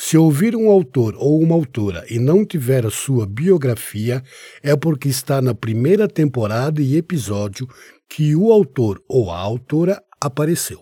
se 0.00 0.16
ouvir 0.16 0.54
um 0.54 0.70
autor 0.70 1.16
ou 1.18 1.42
uma 1.42 1.56
autora 1.56 2.06
e 2.08 2.20
não 2.20 2.46
tiver 2.46 2.86
a 2.86 2.90
sua 2.90 3.26
biografia, 3.26 4.22
é 4.62 4.76
porque 4.76 5.08
está 5.08 5.42
na 5.42 5.52
primeira 5.52 6.06
temporada 6.06 6.80
e 6.80 6.96
episódio 6.96 7.66
que 8.08 8.36
o 8.36 8.52
autor 8.52 9.02
ou 9.08 9.28
a 9.28 9.36
autora 9.36 10.00
apareceu. 10.20 10.80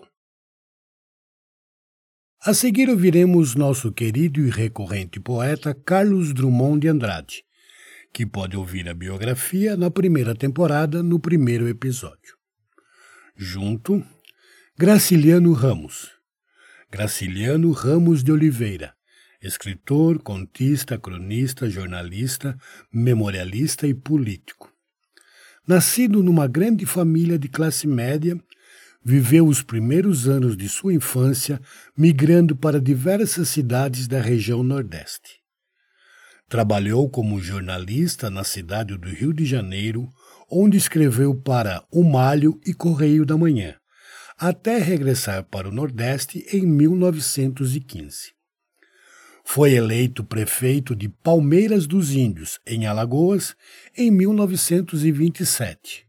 A 2.43 2.53
seguir 2.53 2.91
ouviremos 2.91 3.55
nosso 3.55 3.91
querido 3.91 4.39
e 4.39 4.51
recorrente 4.51 5.19
poeta 5.19 5.73
Carlos 5.73 6.31
Drummond 6.31 6.81
de 6.81 6.87
Andrade, 6.87 7.43
que 8.13 8.23
pode 8.23 8.55
ouvir 8.55 8.87
a 8.87 8.93
biografia 8.93 9.75
na 9.75 9.89
primeira 9.89 10.35
temporada, 10.35 11.01
no 11.01 11.19
primeiro 11.19 11.67
episódio. 11.67 12.37
Junto, 13.35 14.05
Graciliano 14.77 15.53
Ramos. 15.53 16.11
Graciliano 16.91 17.71
Ramos 17.71 18.23
de 18.23 18.31
Oliveira, 18.31 18.96
escritor, 19.41 20.19
contista, 20.19 20.97
cronista, 20.97 21.69
jornalista, 21.69 22.57
memorialista 22.91 23.87
e 23.87 23.93
político. 23.93 24.71
Nascido 25.67 26.23
numa 26.23 26.47
grande 26.47 26.85
família 26.85 27.37
de 27.37 27.47
classe 27.47 27.87
média, 27.87 28.39
viveu 29.03 29.47
os 29.47 29.61
primeiros 29.61 30.27
anos 30.27 30.57
de 30.57 30.67
sua 30.67 30.93
infância 30.93 31.61
migrando 31.95 32.55
para 32.55 32.79
diversas 32.79 33.49
cidades 33.49 34.07
da 34.07 34.21
região 34.21 34.63
Nordeste. 34.63 35.41
Trabalhou 36.49 37.09
como 37.09 37.41
jornalista 37.41 38.29
na 38.29 38.43
cidade 38.43 38.97
do 38.97 39.09
Rio 39.09 39.33
de 39.33 39.45
Janeiro, 39.45 40.07
onde 40.49 40.77
escreveu 40.77 41.35
para 41.35 41.83
O 41.91 42.03
Malho 42.03 42.59
e 42.65 42.73
Correio 42.73 43.25
da 43.25 43.37
Manhã, 43.37 43.75
até 44.37 44.77
regressar 44.77 45.43
para 45.43 45.67
o 45.67 45.71
Nordeste 45.71 46.45
em 46.51 46.65
1915. 46.65 48.36
Foi 49.49 49.71
eleito 49.71 50.25
prefeito 50.25 50.93
de 50.93 51.07
Palmeiras 51.07 51.87
dos 51.87 52.11
Índios, 52.11 52.59
em 52.67 52.85
Alagoas, 52.85 53.55
em 53.95 54.11
1927. 54.11 56.05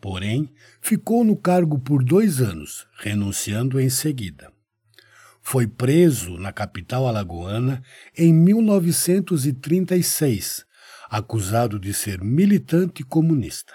Porém, 0.00 0.50
ficou 0.80 1.22
no 1.22 1.36
cargo 1.36 1.78
por 1.78 2.02
dois 2.02 2.40
anos, 2.40 2.86
renunciando 2.96 3.78
em 3.78 3.90
seguida. 3.90 4.50
Foi 5.42 5.66
preso 5.66 6.38
na 6.38 6.50
capital 6.50 7.06
alagoana 7.06 7.82
em 8.16 8.32
1936, 8.32 10.64
acusado 11.10 11.78
de 11.78 11.92
ser 11.92 12.24
militante 12.24 13.04
comunista. 13.04 13.74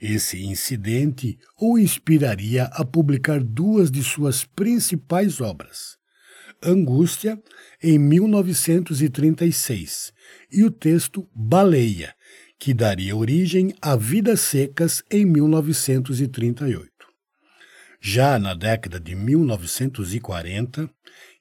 Esse 0.00 0.44
incidente 0.44 1.38
o 1.56 1.78
inspiraria 1.78 2.64
a 2.72 2.84
publicar 2.84 3.40
duas 3.40 3.88
de 3.88 4.02
suas 4.02 4.44
principais 4.44 5.40
obras. 5.40 5.95
Angústia, 6.62 7.40
em 7.82 7.98
1936, 7.98 10.12
e 10.50 10.64
o 10.64 10.70
texto 10.70 11.28
Baleia, 11.34 12.14
que 12.58 12.72
daria 12.72 13.14
origem 13.14 13.74
a 13.80 13.96
Vidas 13.96 14.40
Secas 14.40 15.02
em 15.10 15.24
1938. 15.24 16.90
Já 18.00 18.38
na 18.38 18.54
década 18.54 19.00
de 19.00 19.14
1940, 19.14 20.90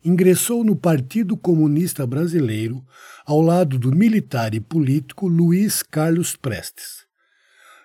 ingressou 0.04 0.64
no 0.64 0.75
Partido 0.75 1.36
Comunista 1.36 2.06
Brasileiro 2.06 2.86
ao 3.25 3.42
lado 3.42 3.80
do 3.80 3.96
militar 3.96 4.54
e 4.54 4.59
político 4.59 5.28
Luiz 5.28 5.81
Carlos 5.81 6.36
Prestes. 6.36 7.06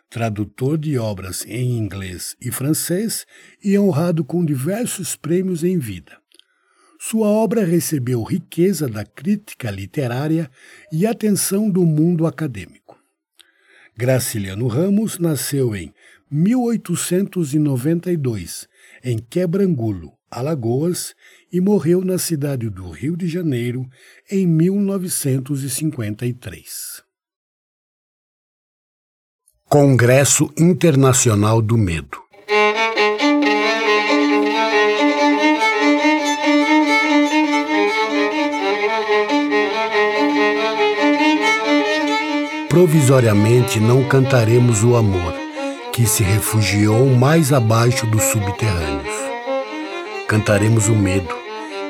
Tradutor 0.08 0.76
de 0.76 0.98
obras 0.98 1.44
em 1.46 1.78
inglês 1.78 2.36
e 2.40 2.50
francês 2.50 3.24
e 3.62 3.78
honrado 3.78 4.24
com 4.24 4.44
diversos 4.44 5.14
prêmios 5.14 5.62
em 5.62 5.78
vida. 5.78 6.18
Sua 7.02 7.28
obra 7.28 7.64
recebeu 7.64 8.22
riqueza 8.22 8.86
da 8.86 9.06
crítica 9.06 9.70
literária 9.70 10.50
e 10.92 11.06
atenção 11.06 11.70
do 11.70 11.86
mundo 11.86 12.26
acadêmico. 12.26 12.98
Graciliano 13.96 14.66
Ramos 14.66 15.18
nasceu 15.18 15.74
em 15.74 15.94
1892, 16.30 18.68
em 19.02 19.16
Quebrangulo, 19.16 20.12
Alagoas, 20.30 21.14
e 21.50 21.58
morreu 21.58 22.04
na 22.04 22.18
cidade 22.18 22.68
do 22.68 22.90
Rio 22.90 23.16
de 23.16 23.26
Janeiro 23.26 23.88
em 24.30 24.46
1953. 24.46 27.02
Congresso 29.64 30.52
Internacional 30.58 31.62
do 31.62 31.78
Medo 31.78 32.29
provisoriamente 42.70 43.80
não 43.80 44.04
cantaremos 44.04 44.84
o 44.84 44.94
amor, 44.94 45.34
que 45.92 46.06
se 46.06 46.22
refugiou 46.22 47.04
mais 47.06 47.52
abaixo 47.52 48.06
dos 48.06 48.22
subterrâneos. 48.22 49.12
Cantaremos 50.28 50.88
o 50.88 50.94
medo, 50.94 51.34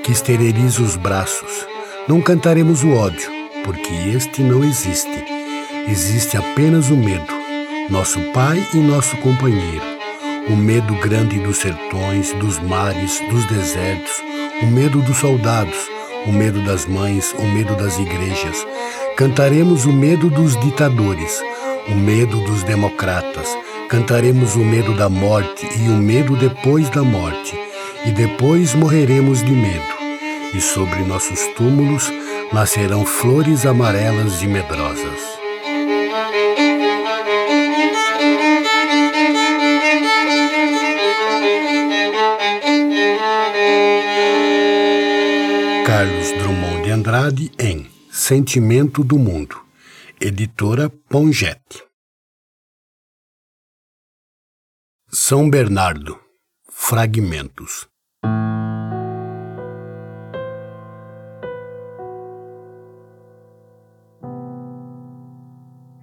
que 0.03 0.11
esteriliza 0.11 0.81
os 0.81 0.97
braços. 0.97 1.67
Não 2.09 2.23
cantaremos 2.23 2.83
o 2.83 2.93
ódio, 2.93 3.31
porque 3.63 3.93
este 4.17 4.41
não 4.43 4.65
existe. 4.65 5.23
Existe 5.87 6.38
apenas 6.38 6.88
o 6.88 6.97
medo, 6.97 7.31
nosso 7.91 8.19
pai 8.33 8.67
e 8.73 8.79
nosso 8.79 9.19
companheiro. 9.19 9.85
O 10.49 10.56
medo 10.56 10.94
grande 10.94 11.38
dos 11.41 11.59
sertões, 11.59 12.33
dos 12.33 12.59
mares, 12.59 13.21
dos 13.31 13.44
desertos, 13.44 14.23
o 14.62 14.67
medo 14.67 15.03
dos 15.03 15.19
soldados, 15.19 15.76
o 16.26 16.33
medo 16.33 16.62
das 16.62 16.87
mães, 16.87 17.35
o 17.38 17.43
medo 17.43 17.76
das 17.76 17.99
igrejas, 17.99 18.67
Cantaremos 19.20 19.84
o 19.84 19.93
medo 19.93 20.31
dos 20.31 20.58
ditadores, 20.58 21.43
o 21.88 21.94
medo 21.94 22.40
dos 22.40 22.62
democratas. 22.62 23.55
Cantaremos 23.87 24.56
o 24.56 24.61
medo 24.61 24.96
da 24.96 25.11
morte 25.11 25.69
e 25.78 25.90
o 25.90 25.93
medo 25.93 26.34
depois 26.37 26.88
da 26.88 27.02
morte. 27.02 27.55
E 28.06 28.12
depois 28.12 28.75
morreremos 28.75 29.43
de 29.43 29.52
medo. 29.52 29.94
E 30.55 30.61
sobre 30.62 31.00
nossos 31.00 31.38
túmulos 31.55 32.11
nascerão 32.50 33.05
flores 33.05 33.67
amarelas 33.67 34.40
e 34.40 34.46
medrosas. 34.46 35.20
Carlos 45.84 46.32
Drummond 46.38 46.82
de 46.84 46.90
Andrade 46.90 47.52
Sentimento 48.12 49.05
do 49.05 49.17
Mundo, 49.17 49.65
Editora 50.21 50.91
Pongete. 50.91 51.85
São 55.09 55.49
Bernardo 55.49 56.19
Fragmentos 56.69 57.89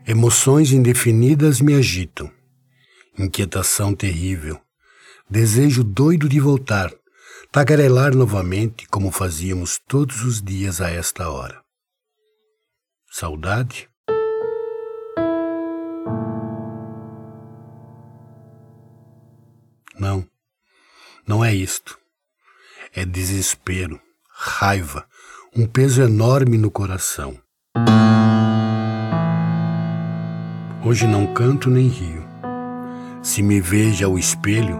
Emoções 0.07 0.71
indefinidas 0.71 1.59
me 1.59 1.75
agitam. 1.75 2.31
Inquietação 3.19 3.93
terrível. 3.93 4.57
Desejo 5.29 5.83
doido 5.83 6.29
de 6.29 6.39
voltar, 6.39 6.89
tagarelar 7.51 8.15
novamente 8.15 8.87
como 8.87 9.11
fazíamos 9.11 9.77
todos 9.85 10.23
os 10.23 10.41
dias 10.41 10.79
a 10.79 10.89
esta 10.89 11.29
hora. 11.29 11.66
Saudade? 13.19 13.89
Não, 19.99 20.23
não 21.27 21.43
é 21.43 21.51
isto. 21.51 21.97
É 22.93 23.03
desespero, 23.03 23.99
raiva, 24.29 25.03
um 25.55 25.65
peso 25.65 26.03
enorme 26.03 26.59
no 26.59 26.69
coração. 26.69 27.35
Hoje 30.85 31.07
não 31.07 31.33
canto 31.33 31.71
nem 31.71 31.87
rio. 31.87 32.23
Se 33.23 33.41
me 33.41 33.59
vejo 33.59 34.05
ao 34.05 34.19
espelho, 34.19 34.77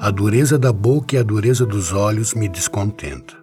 a 0.00 0.12
dureza 0.12 0.56
da 0.56 0.72
boca 0.72 1.16
e 1.16 1.18
a 1.18 1.24
dureza 1.24 1.66
dos 1.66 1.92
olhos 1.92 2.34
me 2.34 2.48
descontenta. 2.48 3.39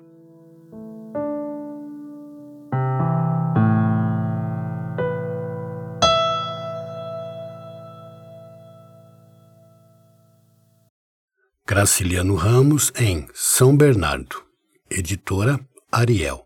Graciliano 11.77 12.33
Ramos 12.33 12.91
em 13.00 13.27
São 13.35 13.77
Bernardo, 13.77 14.44
editora 14.89 15.59
Ariel. 15.91 16.44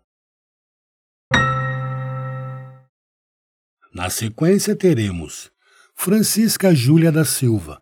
Na 3.94 4.10
sequência 4.10 4.76
teremos 4.76 5.50
Francisca 5.96 6.74
Júlia 6.74 7.10
da 7.10 7.24
Silva, 7.24 7.80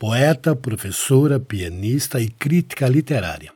poeta, 0.00 0.56
professora, 0.56 1.38
pianista 1.38 2.20
e 2.20 2.28
crítica 2.28 2.88
literária. 2.88 3.52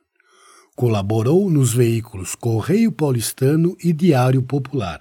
Colaborou 0.76 1.50
nos 1.50 1.74
veículos 1.74 2.36
Correio 2.36 2.92
Paulistano 2.92 3.76
e 3.82 3.92
Diário 3.92 4.44
Popular, 4.44 5.00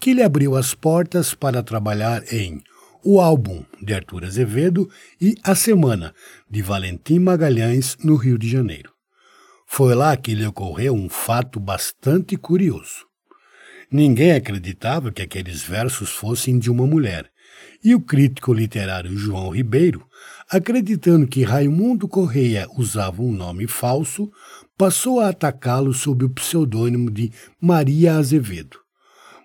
que 0.00 0.12
lhe 0.12 0.24
abriu 0.24 0.56
as 0.56 0.74
portas 0.74 1.34
para 1.34 1.62
trabalhar 1.62 2.24
em 2.32 2.60
O 3.02 3.18
Álbum, 3.18 3.64
de 3.80 3.94
Arthur 3.94 4.24
Azevedo, 4.24 4.88
e 5.18 5.34
A 5.42 5.54
Semana, 5.54 6.14
de 6.50 6.60
Valentim 6.60 7.18
Magalhães, 7.18 7.96
no 8.04 8.14
Rio 8.14 8.38
de 8.38 8.48
Janeiro. 8.48 8.92
Foi 9.66 9.94
lá 9.94 10.14
que 10.16 10.34
lhe 10.34 10.46
ocorreu 10.46 10.94
um 10.94 11.08
fato 11.08 11.58
bastante 11.58 12.36
curioso. 12.36 13.06
Ninguém 13.90 14.32
acreditava 14.32 15.10
que 15.10 15.22
aqueles 15.22 15.62
versos 15.62 16.10
fossem 16.10 16.58
de 16.58 16.70
uma 16.70 16.86
mulher, 16.86 17.30
e 17.82 17.94
o 17.94 18.00
crítico 18.00 18.52
literário 18.52 19.16
João 19.16 19.48
Ribeiro, 19.48 20.06
acreditando 20.50 21.26
que 21.26 21.42
Raimundo 21.42 22.06
Correia 22.06 22.68
usava 22.76 23.22
um 23.22 23.32
nome 23.32 23.66
falso, 23.66 24.30
passou 24.76 25.20
a 25.20 25.30
atacá-lo 25.30 25.94
sob 25.94 26.24
o 26.24 26.30
pseudônimo 26.30 27.10
de 27.10 27.32
Maria 27.58 28.16
Azevedo. 28.16 28.78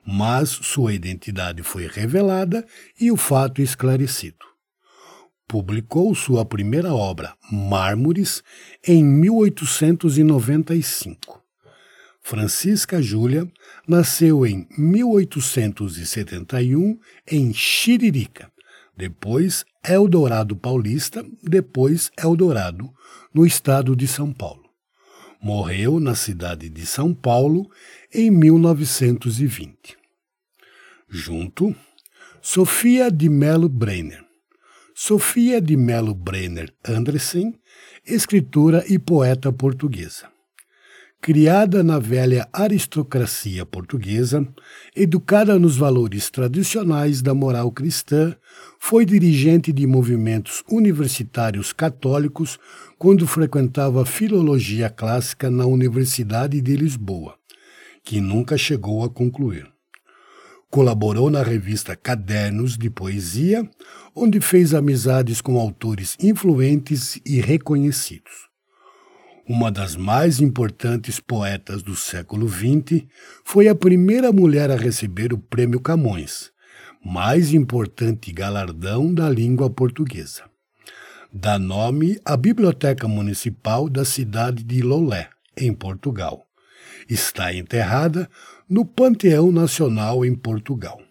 Mas 0.06 0.50
sua 0.50 0.94
identidade 0.94 1.64
foi 1.64 1.88
revelada 1.88 2.68
e 3.00 3.10
o 3.12 3.18
fato 3.18 3.62
esclarecido. 3.62 4.46
Publicou 5.48 6.14
sua 6.14 6.46
primeira 6.46 6.94
obra, 6.94 7.34
Mármores, 7.52 8.44
em 8.86 9.02
1895. 9.04 11.42
Francisca 12.22 13.02
Júlia 13.02 13.50
nasceu 13.88 14.46
em 14.46 14.68
1871 14.76 17.00
em 17.32 17.54
Chiririca, 17.54 18.52
depois 18.98 19.64
Eldorado 19.88 20.56
Paulista, 20.56 21.24
depois 21.44 22.10
Eldorado, 22.18 22.92
no 23.32 23.46
estado 23.46 23.96
de 23.96 24.08
São 24.08 24.34
Paulo. 24.34 24.65
Morreu 25.46 26.00
na 26.00 26.16
cidade 26.16 26.70
de 26.70 26.88
São 26.88 27.14
Paulo 27.14 27.70
em 28.12 28.32
1920. 28.32 29.96
Junto, 31.08 31.76
Sofia 32.42 33.12
de 33.12 33.30
Melo 33.30 33.70
Brenner. 33.70 34.26
Sofia 34.96 35.62
de 35.62 35.78
Melo 35.78 36.16
Brenner 36.16 36.74
Andressen, 36.84 37.54
escritora 38.04 38.84
e 38.92 38.98
poeta 38.98 39.54
portuguesa. 39.54 40.35
Criada 41.26 41.82
na 41.84 41.98
velha 41.98 42.48
aristocracia 42.54 43.66
portuguesa, 43.66 44.48
educada 44.96 45.58
nos 45.58 45.76
valores 45.76 46.30
tradicionais 46.30 47.20
da 47.20 47.34
moral 47.34 47.72
cristã, 47.72 48.36
foi 48.78 49.08
dirigente 49.08 49.74
de 49.74 49.88
movimentos 49.88 50.64
universitários 50.70 51.74
católicos 51.74 52.60
quando 53.00 53.26
frequentava 53.26 54.06
filologia 54.06 54.88
clássica 54.88 55.50
na 55.50 55.66
Universidade 55.66 56.62
de 56.62 56.76
Lisboa, 56.76 57.36
que 58.04 58.22
nunca 58.22 58.56
chegou 58.56 59.04
a 59.04 59.10
concluir. 59.10 59.68
Colaborou 60.70 61.32
na 61.32 61.42
revista 61.42 61.96
Cadernos 61.96 62.78
de 62.78 62.92
Poesia, 62.92 63.68
onde 64.16 64.40
fez 64.40 64.76
amizades 64.76 65.42
com 65.42 65.58
autores 65.58 66.16
influentes 66.22 67.20
e 67.26 67.42
reconhecidos 67.42 68.54
uma 69.48 69.72
das 69.72 69.96
mais 69.96 70.40
importantes 70.40 71.20
poetas 71.20 71.84
do 71.84 71.96
século 71.96 72.50
XX, 72.50 73.06
foi 73.44 73.68
a 73.68 73.76
primeira 73.76 74.32
mulher 74.32 74.72
a 74.72 74.76
receber 74.76 75.32
o 75.32 75.38
Prêmio 75.38 75.80
Camões, 75.80 76.52
mais 77.04 77.54
importante 77.54 78.32
galardão 78.32 79.14
da 79.14 79.30
língua 79.30 79.70
portuguesa. 79.70 80.44
Dá 81.32 81.60
nome 81.60 82.20
à 82.26 82.36
Biblioteca 82.36 83.08
Municipal 83.08 83.88
da 83.88 84.04
cidade 84.04 84.64
de 84.64 84.82
Lolé, 84.82 85.30
em 85.56 85.72
Portugal. 85.74 86.48
Está 87.08 87.54
enterrada 87.54 88.28
no 88.68 88.84
Panteão 88.84 89.52
Nacional 89.52 90.26
em 90.26 90.34
Portugal. 90.34 91.05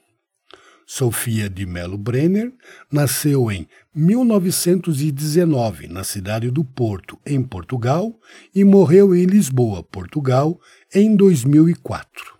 Sofia 0.87 1.49
de 1.49 1.65
Melo 1.67 1.97
Brenner 1.97 2.53
nasceu 2.91 3.51
em 3.51 3.67
1919 3.95 5.89
na 5.89 6.05
cidade 6.05 6.51
do 6.51 6.65
Porto, 6.65 7.19
em 7.25 7.43
Portugal, 7.43 8.19
e 8.55 8.65
morreu 8.65 9.15
em 9.15 9.25
Lisboa, 9.25 9.83
Portugal, 9.83 10.61
em 10.95 11.17
2004. 11.17 12.35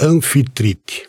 Anfitrite 0.00 1.08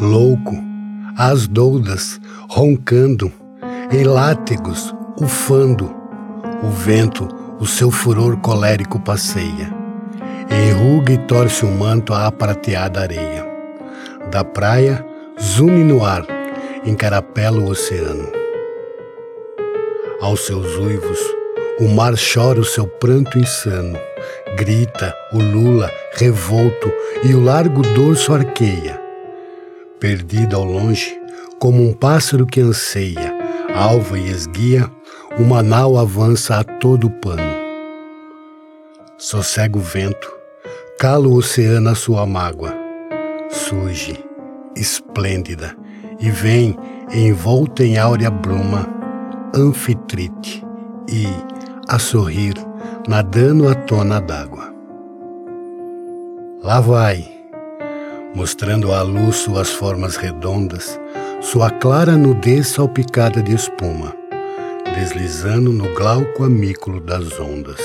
Louco, 0.00 0.56
as 1.16 1.46
doudas, 1.46 2.20
roncando, 2.48 3.32
em 3.92 4.04
látegos, 4.04 4.94
ufando, 5.20 5.94
o 6.62 6.68
vento, 6.68 7.28
o 7.60 7.66
seu 7.66 7.90
furor 7.90 8.38
colérico 8.38 8.98
passeia. 8.98 9.70
Enruga 10.50 11.12
e 11.12 11.18
torce 11.18 11.66
o 11.66 11.70
manto 11.70 12.14
à 12.14 12.32
prateada 12.32 13.00
areia. 13.00 13.46
Da 14.30 14.42
praia, 14.42 15.04
zune 15.40 15.84
no 15.84 16.04
ar, 16.04 16.24
encarapela 16.86 17.58
o 17.58 17.68
oceano. 17.68 18.32
Aos 20.22 20.46
seus 20.46 20.76
uivos, 20.78 21.18
o 21.78 21.88
mar 21.88 22.14
chora 22.16 22.60
o 22.60 22.64
seu 22.64 22.86
pranto 22.86 23.38
insano. 23.38 23.98
Grita, 24.56 25.14
o 25.32 25.38
lula, 25.38 25.90
revolto, 26.14 26.90
e 27.22 27.34
o 27.34 27.42
largo 27.42 27.82
dorso 27.82 28.32
arqueia. 28.32 29.00
Perdido 30.00 30.56
ao 30.56 30.64
longe, 30.64 31.20
como 31.58 31.86
um 31.86 31.92
pássaro 31.92 32.46
que 32.46 32.60
anseia, 32.60 33.31
alva 33.74 34.18
e 34.18 34.28
esguia, 34.28 34.90
uma 35.38 35.62
nau 35.62 35.98
avança 35.98 36.58
a 36.58 36.64
todo 36.64 37.10
pano. 37.10 37.42
Sossega 39.18 39.78
o 39.78 39.80
vento, 39.80 40.30
cala 40.98 41.28
o 41.28 41.34
oceano 41.34 41.90
a 41.90 41.94
sua 41.94 42.26
mágoa, 42.26 42.74
surge, 43.50 44.22
esplêndida, 44.76 45.76
e 46.20 46.30
vem, 46.30 46.76
envolta 47.12 47.84
em 47.84 47.98
áurea 47.98 48.30
bruma, 48.30 48.88
anfitrite, 49.54 50.64
e, 51.08 51.26
a 51.88 51.98
sorrir, 51.98 52.54
nadando 53.08 53.68
a 53.68 53.74
tona 53.74 54.20
d'água. 54.20 54.72
Lá 56.62 56.80
vai, 56.80 57.28
mostrando 58.34 58.92
à 58.92 59.02
luz 59.02 59.36
suas 59.36 59.70
formas 59.70 60.16
redondas, 60.16 60.98
sua 61.42 61.70
clara 61.70 62.16
nudez 62.16 62.68
salpicada 62.68 63.42
de 63.42 63.52
espuma, 63.52 64.14
deslizando 64.94 65.72
no 65.72 65.92
glauco 65.92 66.44
amículo 66.44 67.00
das 67.00 67.38
ondas. 67.40 67.80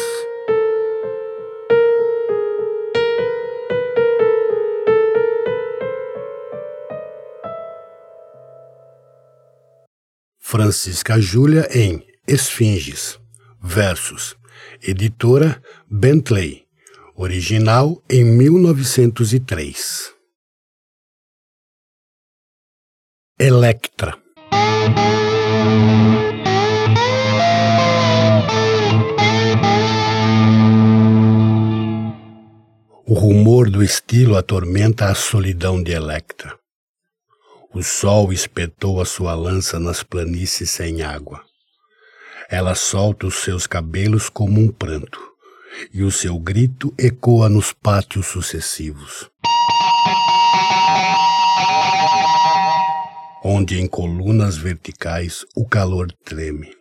Francisca 10.40 11.20
Júlia 11.20 11.68
em 11.72 12.06
Esfinges, 12.28 13.20
versos, 13.60 14.38
editora 14.84 15.62
Bentley, 15.90 16.64
original 17.16 18.02
em 18.08 18.24
1903. 18.24 20.17
Electra 23.40 24.18
O 33.06 33.14
rumor 33.14 33.70
do 33.70 33.84
estilo 33.84 34.36
atormenta 34.36 35.06
a 35.06 35.14
solidão 35.14 35.84
de 35.84 35.92
Electra. 35.92 36.58
O 37.72 37.84
sol 37.84 38.34
espetou 38.34 39.00
a 39.00 39.06
sua 39.06 39.36
lança 39.36 39.80
nas 39.80 40.02
planícies 40.02 40.72
sem 40.72 41.04
água. 41.04 41.44
Ela 42.50 42.74
solta 42.74 43.28
os 43.28 43.36
seus 43.44 43.68
cabelos 43.68 44.30
como 44.30 44.60
um 44.60 44.72
pranto, 44.72 45.22
e 45.94 46.02
o 46.02 46.12
seu 46.12 46.40
grito 46.40 46.92
ecoa 46.98 47.48
nos 47.50 47.72
pátios 47.72 48.26
sucessivos. 48.26 49.30
Onde 53.44 53.80
em 53.80 53.88
colunas 53.88 54.58
verticais 54.58 55.46
o 55.56 55.66
calor 55.66 56.12
treme. 56.26 56.76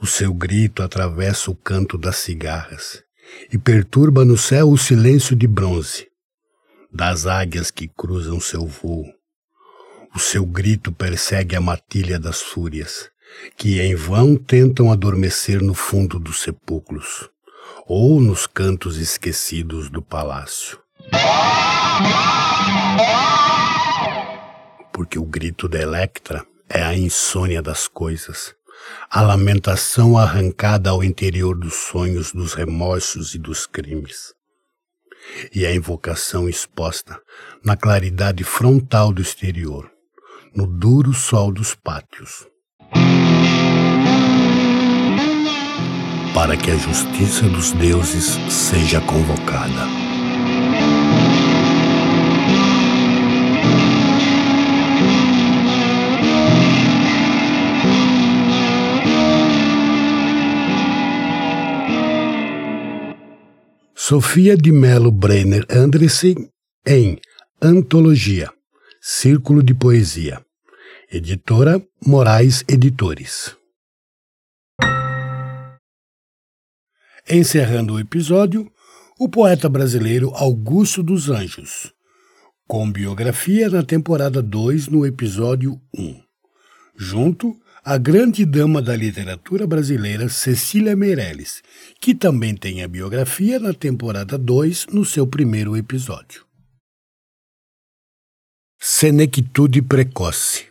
O 0.00 0.06
seu 0.06 0.32
grito 0.32 0.82
atravessa 0.82 1.50
o 1.50 1.56
canto 1.56 1.98
das 1.98 2.16
cigarras 2.16 3.02
e 3.52 3.58
perturba 3.58 4.24
no 4.24 4.36
céu 4.36 4.70
o 4.70 4.78
silêncio 4.78 5.36
de 5.36 5.46
bronze 5.46 6.08
das 6.92 7.24
águias 7.26 7.70
que 7.70 7.86
cruzam 7.86 8.40
seu 8.40 8.66
voo 8.66 9.06
o 10.14 10.18
seu 10.18 10.44
grito 10.44 10.90
persegue 10.90 11.54
a 11.54 11.60
matilha 11.60 12.18
das 12.18 12.40
fúrias, 12.40 13.08
que 13.56 13.80
em 13.80 13.94
vão 13.94 14.36
tentam 14.36 14.90
adormecer 14.90 15.62
no 15.62 15.72
fundo 15.72 16.18
dos 16.18 16.40
sepulcros, 16.42 17.28
ou 17.86 18.20
nos 18.20 18.46
cantos 18.46 18.96
esquecidos 18.96 19.88
do 19.88 20.02
palácio. 20.02 20.78
Porque 25.00 25.18
o 25.18 25.24
grito 25.24 25.66
da 25.66 25.80
Electra 25.80 26.44
é 26.68 26.82
a 26.82 26.94
insônia 26.94 27.62
das 27.62 27.88
coisas, 27.88 28.54
a 29.08 29.22
lamentação 29.22 30.18
arrancada 30.18 30.90
ao 30.90 31.02
interior 31.02 31.56
dos 31.56 31.72
sonhos, 31.72 32.32
dos 32.32 32.52
remorsos 32.52 33.34
e 33.34 33.38
dos 33.38 33.66
crimes. 33.66 34.34
E 35.54 35.64
a 35.64 35.74
invocação 35.74 36.50
exposta 36.50 37.18
na 37.64 37.78
claridade 37.78 38.44
frontal 38.44 39.10
do 39.10 39.22
exterior, 39.22 39.90
no 40.54 40.66
duro 40.66 41.14
sol 41.14 41.50
dos 41.50 41.74
pátios. 41.74 42.46
Para 46.34 46.58
que 46.58 46.70
a 46.70 46.76
justiça 46.76 47.48
dos 47.48 47.72
deuses 47.72 48.36
seja 48.52 49.00
convocada. 49.00 49.99
Sofia 64.10 64.56
de 64.56 64.72
Melo 64.72 65.12
Brenner 65.12 65.64
Andressen 65.70 66.50
em 66.84 67.16
Antologia 67.62 68.52
Círculo 69.00 69.62
de 69.62 69.72
Poesia. 69.72 70.44
Editora 71.12 71.80
Moraes 72.04 72.64
Editores. 72.68 73.54
Encerrando 77.30 77.94
o 77.94 78.00
episódio, 78.00 78.68
o 79.16 79.28
poeta 79.28 79.68
brasileiro 79.68 80.32
Augusto 80.34 81.04
dos 81.04 81.30
Anjos, 81.30 81.94
com 82.66 82.90
biografia 82.90 83.70
na 83.70 83.84
temporada 83.84 84.42
2 84.42 84.88
no 84.88 85.06
episódio 85.06 85.80
1. 85.96 86.20
Junto 86.96 87.56
a 87.84 87.96
grande 87.96 88.44
dama 88.44 88.82
da 88.82 88.94
literatura 88.94 89.66
brasileira 89.66 90.28
Cecília 90.28 90.94
Meirelles, 90.94 91.62
que 92.00 92.14
também 92.14 92.54
tem 92.54 92.82
a 92.82 92.88
biografia 92.88 93.58
na 93.58 93.72
temporada 93.72 94.36
2 94.36 94.88
no 94.88 95.04
seu 95.04 95.26
primeiro 95.26 95.76
episódio. 95.76 96.44
Senectude 98.78 99.82
precoce. 99.82 100.68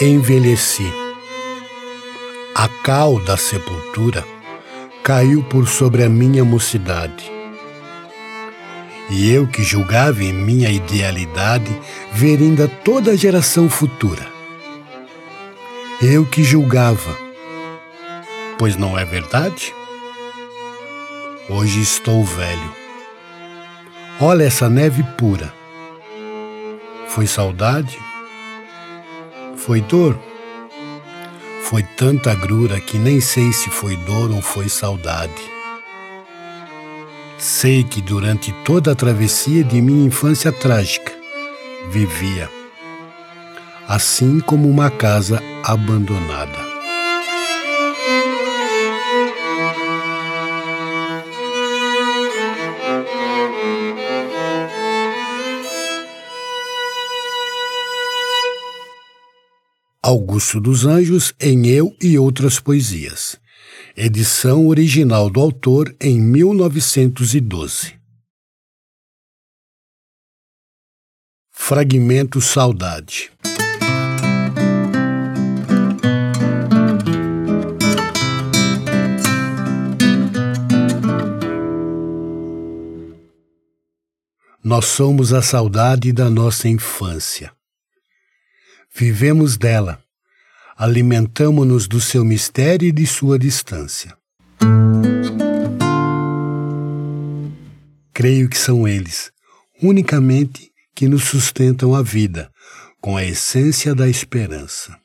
Envelheci. 0.00 0.84
A 2.54 2.68
cal 2.82 3.22
da 3.24 3.36
sepultura 3.36 4.24
caiu 5.02 5.42
por 5.42 5.68
sobre 5.68 6.04
a 6.04 6.08
minha 6.08 6.44
mocidade. 6.44 7.30
E 9.10 9.30
eu 9.30 9.46
que 9.46 9.62
julgava 9.62 10.22
em 10.22 10.32
minha 10.32 10.70
idealidade 10.70 11.76
ver 12.12 12.38
ainda 12.38 12.68
toda 12.68 13.12
a 13.12 13.16
geração 13.16 13.68
futura. 13.68 14.26
Eu 16.00 16.24
que 16.24 16.44
julgava 16.44 17.30
Pois 18.60 18.76
não 18.76 18.98
é 18.98 19.06
verdade? 19.06 19.74
Hoje 21.48 21.80
estou 21.80 22.22
velho. 22.22 22.76
Olha 24.20 24.44
essa 24.44 24.68
neve 24.68 25.02
pura. 25.16 25.50
Foi 27.08 27.26
saudade? 27.26 27.98
Foi 29.56 29.80
dor? 29.80 30.14
Foi 31.62 31.82
tanta 31.82 32.32
agrura 32.32 32.80
que 32.80 32.98
nem 32.98 33.20
sei 33.20 33.52
se 33.52 33.70
foi 33.70 33.96
dor 33.96 34.30
ou 34.30 34.42
foi 34.42 34.68
saudade. 34.68 35.42
Sei 37.38 37.84
que 37.84 38.00
durante 38.00 38.52
toda 38.64 38.92
a 38.92 38.94
travessia 38.94 39.64
de 39.64 39.80
minha 39.80 40.06
infância 40.06 40.52
trágica, 40.52 41.12
vivia 41.90 42.50
assim 43.90 44.38
como 44.38 44.70
uma 44.70 44.88
casa 44.88 45.42
abandonada. 45.64 46.69
Augusto 60.10 60.60
dos 60.60 60.84
Anjos 60.84 61.32
em 61.40 61.68
Eu 61.68 61.94
e 62.02 62.18
Outras 62.18 62.58
Poesias. 62.58 63.38
Edição 63.96 64.66
original 64.66 65.30
do 65.30 65.38
autor 65.38 65.94
em 66.00 66.20
1912. 66.20 67.94
Fragmento 71.52 72.40
Saudade. 72.40 73.30
Nós 84.64 84.86
somos 84.86 85.32
a 85.32 85.40
saudade 85.40 86.12
da 86.12 86.28
nossa 86.28 86.68
infância 86.68 87.52
Vivemos 88.94 89.56
dela, 89.56 90.02
alimentamo-nos 90.76 91.86
do 91.86 92.00
seu 92.00 92.24
mistério 92.24 92.88
e 92.88 92.92
de 92.92 93.06
sua 93.06 93.38
distância. 93.38 94.16
Creio 98.12 98.48
que 98.48 98.58
são 98.58 98.86
eles, 98.86 99.30
unicamente, 99.82 100.70
que 100.94 101.08
nos 101.08 101.24
sustentam 101.24 101.94
a 101.94 102.02
vida, 102.02 102.50
com 103.00 103.16
a 103.16 103.24
essência 103.24 103.94
da 103.94 104.08
esperança. 104.08 104.98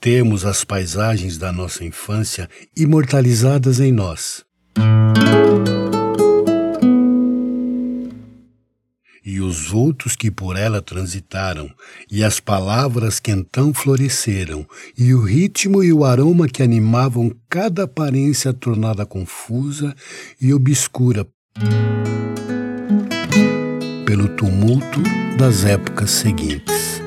Temos 0.00 0.44
as 0.44 0.64
paisagens 0.64 1.38
da 1.38 1.52
nossa 1.52 1.84
infância 1.84 2.48
imortalizadas 2.76 3.80
em 3.80 3.92
nós. 3.92 4.44
E 9.24 9.40
os 9.40 9.68
vultos 9.68 10.16
que 10.16 10.30
por 10.30 10.56
ela 10.56 10.80
transitaram, 10.80 11.70
e 12.10 12.24
as 12.24 12.40
palavras 12.40 13.20
que 13.20 13.30
então 13.30 13.72
floresceram, 13.72 14.66
e 14.96 15.14
o 15.14 15.22
ritmo 15.22 15.82
e 15.82 15.92
o 15.92 16.04
aroma 16.04 16.48
que 16.48 16.62
animavam 16.62 17.30
cada 17.48 17.84
aparência 17.84 18.52
tornada 18.52 19.04
confusa 19.04 19.94
e 20.40 20.52
obscura 20.54 21.26
pelo 24.06 24.28
tumulto 24.36 25.00
das 25.38 25.64
épocas 25.64 26.10
seguintes. 26.10 26.99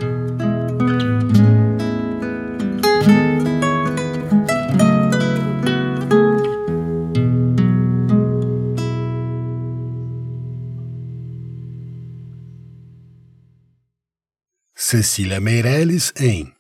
Cecília 14.94 15.40
Meirelles 15.40 16.14
em 16.20 16.54